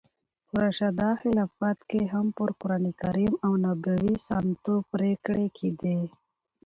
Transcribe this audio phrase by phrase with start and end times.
[0.47, 5.99] په راشده خلافت کښي هم پر قرانکریم او نبوي سنتو پرېکړي کېدې.